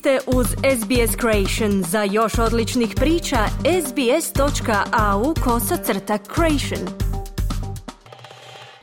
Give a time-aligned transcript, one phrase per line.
[0.00, 1.82] ste uz SBS Creation.
[1.82, 3.36] Za još odličnih priča,
[3.86, 6.88] sbs.au kosacrta creation.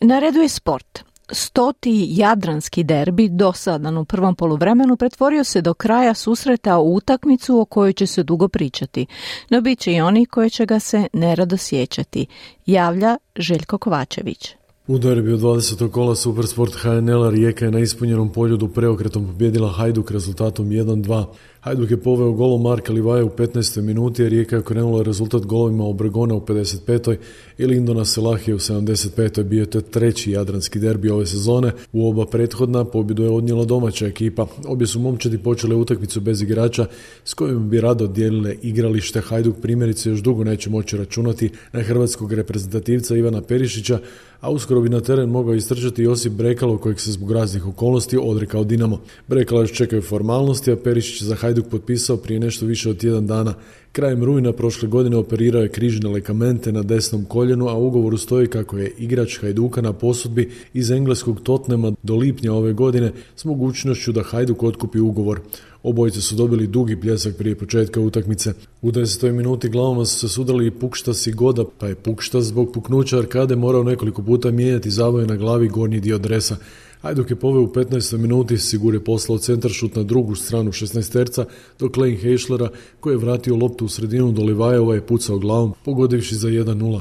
[0.00, 1.04] Na redu je sport.
[1.32, 7.64] Stoti jadranski derbi dosadan u prvom poluvremenu pretvorio se do kraja susreta u utakmicu o
[7.64, 9.06] kojoj će se dugo pričati,
[9.50, 12.26] no bit će i oni koji će ga se nerado sjećati,
[12.66, 14.57] javlja Željko Kovačević.
[14.88, 15.90] U derbiju 20.
[15.90, 21.24] kola Supersport HNL Rijeka je na ispunjenom poljudu preokretom pobjedila Hajduk rezultatom 1-2.
[21.68, 23.80] Hajduk je poveo golom Marka Livaja u 15.
[23.80, 27.16] minuti, a Rijeka je krenula rezultat golovima Obregona u 55.
[27.58, 29.42] i Lindona Selahije u 75.
[29.42, 31.72] Bio to treći jadranski derbi ove sezone.
[31.92, 34.46] U oba prethodna pobjedu je odnijela domaća ekipa.
[34.66, 36.86] Obje su momčadi počele utakmicu bez igrača
[37.24, 39.20] s kojim bi rado dijelile igralište.
[39.20, 43.98] Hajduk primjerice još dugo neće moći računati na hrvatskog reprezentativca Ivana Perišića,
[44.40, 48.64] a uskoro bi na teren mogao istrčati Josip Brekalo kojeg se zbog raznih okolnosti odrekao
[48.64, 49.00] Dinamo.
[49.26, 53.54] Brekalo još čekaju formalnosti, a Perišić za Hajduk potpisao prije nešto više od tjedan dana.
[53.92, 58.46] Krajem rujna prošle godine operirao je križne lekamente na desnom koljenu, a u ugovoru stoji
[58.46, 64.12] kako je igrač Hajduka na posudbi iz engleskog Totnema do lipnja ove godine s mogućnošću
[64.12, 65.40] da Hajduk otkupi ugovor.
[65.82, 68.52] Obojice su dobili dugi pljesak prije početka utakmice.
[68.82, 69.32] U 10.
[69.32, 73.56] minuti glavama su se sudrali i Pukštas i Goda, pa je Pukštas zbog puknuća arkade
[73.56, 76.56] morao nekoliko puta mijenjati zavoje na glavi gornji dio dresa.
[77.02, 78.16] Hajduk je poveo u 15.
[78.16, 81.44] minuti, Sigur je poslao centaršut na drugu stranu 16 terca,
[81.78, 82.68] dok Lane Heišlera,
[83.00, 87.00] koji je vratio loptu u sredinu do Livajeva je pucao glavom, pogodivši za 1-0.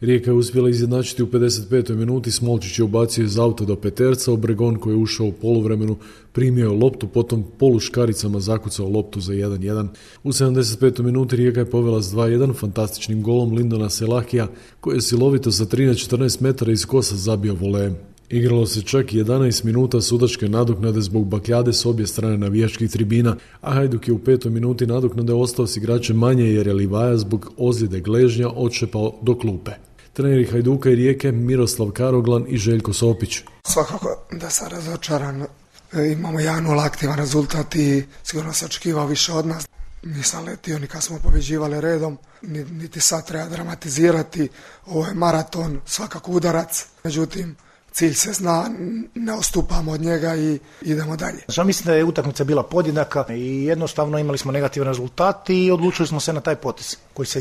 [0.00, 1.94] Rijeka je uspjela izjednačiti u 55.
[1.94, 5.96] minuti, Smolčić je ubacio iz auta do Peterca, Obregon koji je ušao u poluvremenu
[6.32, 9.88] primio loptu, potom polu škaricama zakucao loptu za 1-1.
[10.24, 11.02] U 75.
[11.02, 14.48] minuti Rijeka je povela s 2-1 fantastičnim golom Lindona Selahija,
[14.80, 17.96] koji je silovito sa 13-14 metara iz kosa zabio volejem.
[18.30, 23.74] Igralo se čak 11 minuta sudačke nadoknade zbog bakljade s obje strane navijačkih tribina, a
[23.74, 28.00] Hajduk je u petoj minuti nadoknade ostao s igračem manje jer je Livaja zbog ozljede
[28.00, 29.70] gležnja odšepao do klupe.
[30.12, 33.38] Treneri Hajduka i Rijeke Miroslav Karoglan i Željko Sopić.
[33.66, 35.42] Svakako da sam razočaran.
[35.92, 39.68] E, imamo jedan aktivan rezultat i sigurno se očekivao više od nas.
[40.02, 42.18] Nisam letio ni kad smo pobeđivali redom,
[42.70, 44.48] niti sad treba dramatizirati.
[44.86, 46.86] Ovo je maraton, svakako udarac.
[47.04, 47.56] Međutim,
[47.98, 48.70] cilj se zna,
[49.14, 51.38] ne ostupamo od njega i idemo dalje.
[51.56, 56.08] Ja mislim da je utakmica bila podjednaka i jednostavno imali smo negativan rezultat i odlučili
[56.08, 57.40] smo se na taj potis koji se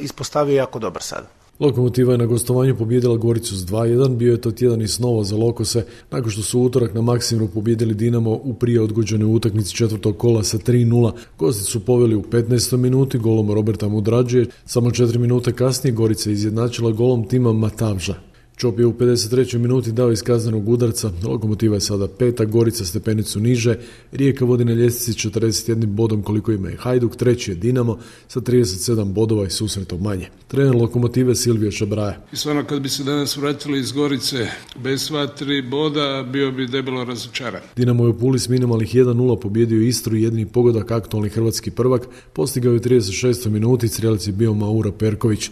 [0.00, 1.26] ispostavio jako dobar sada.
[1.60, 5.36] Lokomotiva je na gostovanju pobjedila Goricu s 2-1, bio je to tjedan i snova za
[5.36, 10.42] Lokose, nakon što su utorak na Maksimu pobjedili Dinamo u prije odgođenoj utakmici četvrtog kola
[10.44, 11.12] sa 3-0.
[11.38, 12.76] Gosti su poveli u 15.
[12.76, 18.29] minuti golom Roberta Mudrađije, samo 4 minute kasnije Gorica izjednačila golom tima Matavža.
[18.60, 19.58] Čop je u 53.
[19.58, 23.78] minuti dao iz kaznenog udarca, lokomotiva je sada peta, Gorica stepenicu niže,
[24.12, 29.12] Rijeka vodi na ljestvici 41 bodom koliko ima i Hajduk, treći je Dinamo sa 37
[29.12, 30.28] bodova i susretom manje.
[30.48, 32.26] Trener lokomotive Silvio Šabraja.
[32.32, 36.66] I stvarno kad bi se danas vratili iz Gorice bez sva tri boda bio bi
[36.66, 37.60] debelo razočaran.
[37.76, 42.08] Dinamo je u Puli s minimalnih 1-0 pobjedio Istru i jedini pogodak aktualni hrvatski prvak,
[42.32, 43.48] postigao je u 36.
[43.48, 45.50] minuti, strjelac je bio Maura Perković.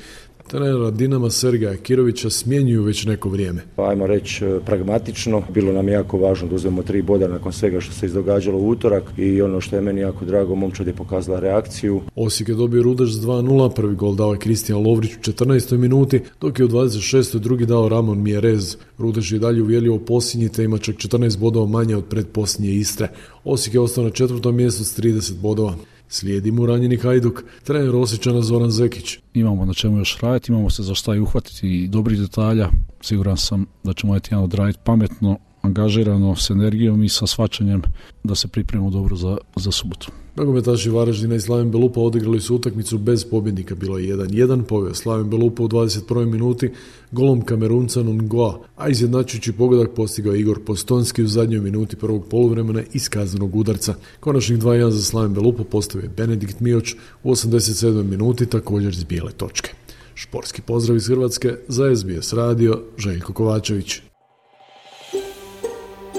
[0.49, 3.63] Trenera Dinama Sergeja Kirovića smjenjuju već neko vrijeme.
[3.77, 7.53] Pa ajmo reći e, pragmatično, bilo nam je jako važno da uzmemo tri boda nakon
[7.53, 10.93] svega što se izdogađalo u utorak i ono što je meni jako drago, momčad je
[10.93, 12.01] pokazala reakciju.
[12.17, 15.77] Osijek je dobio Rudaš s 2-0, prvi gol dao je Kristijan Lovrić u 14.
[15.77, 17.39] minuti, dok je u 26.
[17.39, 18.77] drugi dao Ramon Mjerez.
[18.99, 23.09] Rudaš je dalje uvjelio u posljednji te ima čak 14 bodova manje od predposljednje Istre.
[23.45, 25.75] Osijek je ostao na četvrtom mjestu s 30 bodova.
[26.09, 29.19] Slijedi mu ranjeni Hajduk, trener Osjećana Zoran Zekić.
[29.35, 32.69] Imamo na čemu još raditi, imamo se za šta i uhvatiti i dobrih detalja.
[33.01, 37.83] Siguran sam da ćemo ovaj tjedan odraditi pametno, angažirano, s energijom i sa svačanjem
[38.25, 40.11] da se pripremimo dobro za, za subotu.
[40.39, 45.31] Nogometaši Varaždina i Slaven Belupa odigrali su utakmicu bez pobjednika, bilo je 1-1, poveo Slaven
[45.31, 46.25] Belupa u 21.
[46.25, 46.71] minuti
[47.11, 53.09] golom Kamerunca Nungoa, a izjednačujući pogodak postigao Igor Postonski u zadnjoj minuti prvog poluvremena iz
[53.09, 53.95] kaznenog udarca.
[54.21, 58.03] Konačnih 2-1 za Slaven Belupa postavio Benedikt Mioć u 87.
[58.03, 59.71] minuti također iz bijele točke.
[60.15, 64.08] Šporski pozdrav iz Hrvatske za SBS radio Željko Kovačević.